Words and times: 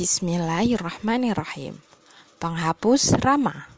Bismillahirrahmanirrahim. 0.00 1.76
Penghapus 2.40 3.20
Rama. 3.20 3.68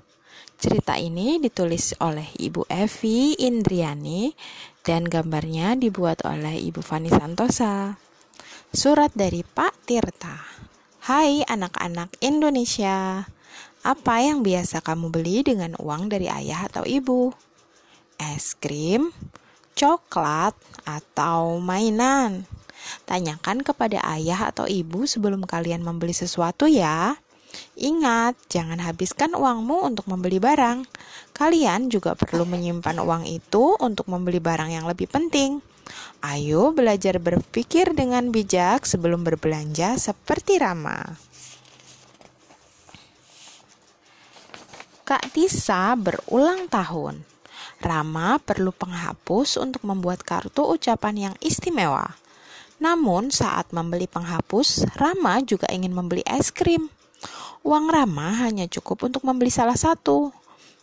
Cerita 0.54 0.94
ini 0.94 1.42
ditulis 1.42 1.98
oleh 1.98 2.30
Ibu 2.38 2.62
Evi 2.70 3.34
Indriani 3.42 4.30
dan 4.86 5.10
gambarnya 5.10 5.74
dibuat 5.74 6.22
oleh 6.22 6.62
Ibu 6.62 6.78
Fani 6.78 7.10
Santosa. 7.10 7.98
Surat 8.70 9.10
dari 9.18 9.42
Pak 9.42 9.82
Tirta. 9.82 10.38
Hai 11.10 11.42
anak-anak 11.42 12.14
Indonesia. 12.22 13.26
Apa 13.82 14.22
yang 14.22 14.46
biasa 14.46 14.78
kamu 14.78 15.10
beli 15.10 15.42
dengan 15.42 15.74
uang 15.74 16.06
dari 16.06 16.30
ayah 16.30 16.70
atau 16.70 16.86
ibu? 16.86 17.34
Es 18.14 18.54
krim, 18.54 19.10
coklat, 19.74 20.54
atau 20.86 21.58
mainan? 21.58 22.46
Tanyakan 23.08 23.64
kepada 23.64 24.02
ayah 24.16 24.50
atau 24.50 24.68
ibu 24.68 25.04
sebelum 25.08 25.44
kalian 25.44 25.84
membeli 25.84 26.14
sesuatu 26.14 26.68
ya. 26.70 27.16
Ingat, 27.76 28.36
jangan 28.48 28.80
habiskan 28.80 29.36
uangmu 29.36 29.84
untuk 29.84 30.08
membeli 30.08 30.40
barang. 30.40 30.88
Kalian 31.36 31.92
juga 31.92 32.16
perlu 32.16 32.48
menyimpan 32.48 32.96
uang 33.00 33.24
itu 33.28 33.76
untuk 33.80 34.08
membeli 34.08 34.40
barang 34.40 34.72
yang 34.72 34.88
lebih 34.88 35.08
penting. 35.08 35.60
Ayo 36.22 36.70
belajar 36.70 37.18
berpikir 37.18 37.92
dengan 37.92 38.30
bijak 38.30 38.86
sebelum 38.86 39.26
berbelanja 39.26 39.98
seperti 39.98 40.62
Rama. 40.62 41.18
Kak 45.02 45.34
Tisa 45.34 45.98
berulang 45.98 46.70
tahun. 46.70 47.26
Rama 47.82 48.38
perlu 48.38 48.70
penghapus 48.70 49.58
untuk 49.58 49.82
membuat 49.82 50.22
kartu 50.22 50.62
ucapan 50.62 51.14
yang 51.18 51.34
istimewa. 51.42 52.14
Namun 52.82 53.30
saat 53.30 53.70
membeli 53.70 54.10
penghapus, 54.10 54.90
Rama 54.98 55.38
juga 55.46 55.70
ingin 55.70 55.94
membeli 55.94 56.26
es 56.26 56.50
krim. 56.50 56.90
Uang 57.62 57.86
Rama 57.86 58.42
hanya 58.42 58.66
cukup 58.66 59.06
untuk 59.06 59.22
membeli 59.22 59.54
salah 59.54 59.78
satu. 59.78 60.34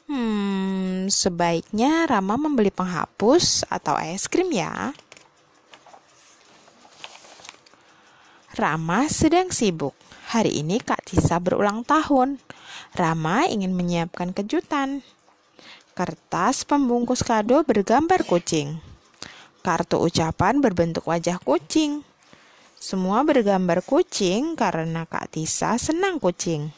Hmm, 0.07 1.11
sebaiknya 1.11 2.07
Rama 2.07 2.39
membeli 2.39 2.71
penghapus 2.71 3.67
atau 3.67 3.99
es 3.99 4.31
krim 4.31 4.47
ya. 4.47 4.95
Rama 8.55 9.11
sedang 9.11 9.51
sibuk. 9.51 9.91
Hari 10.31 10.63
ini 10.63 10.79
Kak 10.79 11.03
Tisa 11.03 11.35
berulang 11.43 11.83
tahun. 11.83 12.39
Rama 12.95 13.43
ingin 13.51 13.75
menyiapkan 13.75 14.31
kejutan. 14.31 15.03
Kertas 15.99 16.63
pembungkus 16.63 17.27
kado 17.27 17.59
bergambar 17.67 18.23
kucing. 18.23 18.88
Kartu 19.59 19.99
ucapan 19.99 20.63
berbentuk 20.63 21.03
wajah 21.11 21.35
kucing. 21.43 22.07
Semua 22.79 23.27
bergambar 23.27 23.83
kucing 23.83 24.55
karena 24.55 25.03
Kak 25.03 25.35
Tisa 25.35 25.75
senang 25.75 26.15
kucing. 26.15 26.71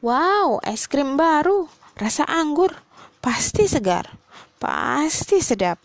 Wow, 0.00 0.64
es 0.64 0.88
krim 0.88 1.20
baru, 1.20 1.68
rasa 2.00 2.24
anggur, 2.24 2.72
pasti 3.20 3.68
segar, 3.68 4.08
pasti 4.56 5.44
sedap. 5.44 5.76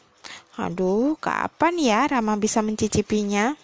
Aduh, 0.59 1.19
kapan 1.19 1.75
ya 1.79 1.99
Rama 2.07 2.35
bisa 2.35 2.63
mencicipinya? 2.63 3.55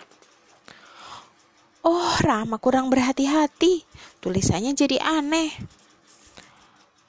Oh, 1.83 2.15
Rama 2.23 2.59
kurang 2.59 2.87
berhati-hati. 2.87 3.83
Tulisannya 4.23 4.71
jadi 4.75 4.99
aneh. 4.99 5.51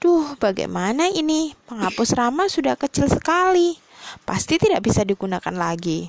Duh, 0.02 0.34
bagaimana 0.42 1.06
ini? 1.10 1.54
Penghapus 1.70 2.18
Rama 2.18 2.50
sudah 2.50 2.74
kecil 2.74 3.06
sekali 3.10 3.85
pasti 4.24 4.56
tidak 4.56 4.86
bisa 4.86 5.02
digunakan 5.02 5.52
lagi. 5.52 6.08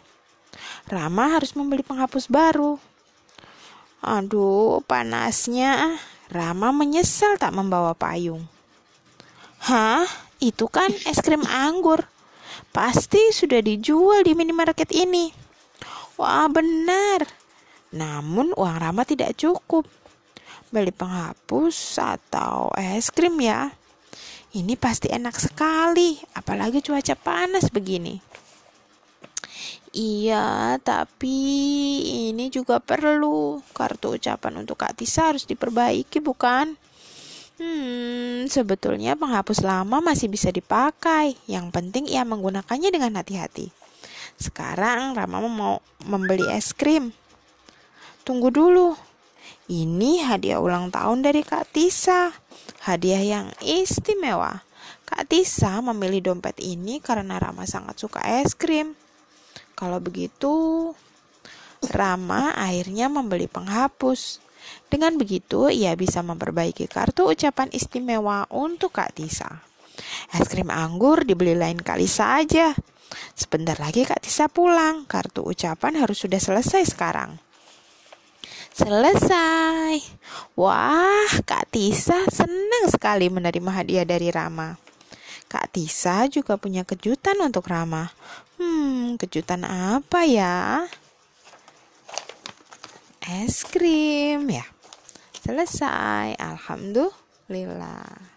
Rama 0.87 1.35
harus 1.35 1.51
membeli 1.51 1.83
penghapus 1.83 2.31
baru. 2.31 2.79
Aduh, 3.99 4.79
panasnya. 4.87 5.99
Rama 6.31 6.71
menyesal 6.71 7.35
tak 7.35 7.55
membawa 7.55 7.91
payung. 7.91 8.45
Hah? 9.63 10.07
Itu 10.37 10.69
kan 10.69 10.93
es 11.09 11.19
krim 11.19 11.41
anggur. 11.49 12.05
Pasti 12.69 13.33
sudah 13.33 13.57
dijual 13.57 14.21
di 14.21 14.37
minimarket 14.37 14.93
ini. 14.93 15.33
Wah, 16.15 16.45
benar. 16.45 17.25
Namun 17.89 18.53
uang 18.53 18.77
Rama 18.77 19.01
tidak 19.01 19.33
cukup. 19.33 19.89
Beli 20.69 20.91
penghapus 20.93 21.97
atau 21.97 22.69
es 22.77 23.09
krim 23.09 23.39
ya. 23.41 23.71
Ini 24.57 24.73
pasti 24.73 25.13
enak 25.13 25.37
sekali, 25.37 26.17
apalagi 26.33 26.81
cuaca 26.81 27.13
panas 27.13 27.69
begini. 27.69 28.17
Iya, 29.93 30.81
tapi 30.81 31.37
ini 32.33 32.49
juga 32.49 32.81
perlu. 32.81 33.61
Kartu 33.69 34.17
ucapan 34.17 34.65
untuk 34.65 34.81
Kak 34.81 34.97
Tisa 34.97 35.29
harus 35.29 35.45
diperbaiki, 35.45 36.17
bukan? 36.25 36.73
Hmm, 37.61 38.49
sebetulnya 38.49 39.13
penghapus 39.13 39.61
lama 39.61 40.01
masih 40.01 40.25
bisa 40.25 40.49
dipakai. 40.49 41.37
Yang 41.45 41.69
penting 41.69 42.09
ia 42.09 42.25
menggunakannya 42.25 42.89
dengan 42.89 43.13
hati-hati. 43.21 43.69
Sekarang 44.41 45.13
Rama 45.13 45.37
mau 45.45 45.85
membeli 46.01 46.49
es 46.49 46.73
krim. 46.73 47.13
Tunggu 48.25 48.49
dulu. 48.49 48.97
Ini 49.69 50.25
hadiah 50.25 50.57
ulang 50.57 50.89
tahun 50.89 51.21
dari 51.21 51.45
Kak 51.45 51.77
Tisa 51.77 52.33
hadiah 52.87 53.19
yang 53.19 53.47
istimewa. 53.59 54.63
Kak 55.03 55.27
Tisa 55.27 55.83
memilih 55.83 56.31
dompet 56.31 56.55
ini 56.63 57.03
karena 57.03 57.35
Rama 57.39 57.67
sangat 57.67 57.99
suka 57.99 58.23
es 58.43 58.55
krim. 58.55 58.95
Kalau 59.75 59.99
begitu, 59.99 60.91
Rama 61.83 62.55
akhirnya 62.55 63.11
membeli 63.11 63.51
penghapus. 63.51 64.39
Dengan 64.87 65.15
begitu, 65.15 65.71
ia 65.71 65.95
bisa 65.95 66.23
memperbaiki 66.23 66.87
kartu 66.91 67.27
ucapan 67.31 67.71
istimewa 67.71 68.47
untuk 68.51 68.95
Kak 68.95 69.15
Tisa. 69.15 69.63
Es 70.31 70.47
krim 70.47 70.71
anggur 70.71 71.23
dibeli 71.23 71.55
lain 71.55 71.79
kali 71.79 72.07
saja. 72.07 72.75
Sebentar 73.31 73.79
lagi 73.79 74.03
Kak 74.03 74.23
Tisa 74.23 74.51
pulang. 74.51 75.07
Kartu 75.07 75.43
ucapan 75.43 76.03
harus 76.03 76.19
sudah 76.19 76.39
selesai 76.39 76.83
sekarang. 76.83 77.39
Selesai. 78.75 80.03
Wah, 80.57 81.29
Kak 81.45 81.69
Tisa 81.69 82.25
senang 82.33 82.89
sekali 82.89 83.29
menerima 83.29 83.69
hadiah 83.77 84.01
dari 84.01 84.33
Rama. 84.33 84.73
Kak 85.45 85.69
Tisa 85.69 86.25
juga 86.25 86.57
punya 86.57 86.81
kejutan 86.81 87.37
untuk 87.45 87.69
Rama. 87.69 88.09
Hmm, 88.57 89.21
kejutan 89.21 89.61
apa 89.61 90.25
ya? 90.25 90.89
Es 93.21 93.61
krim 93.69 94.49
ya. 94.49 94.65
Selesai. 95.45 96.33
Alhamdulillah. 96.41 98.36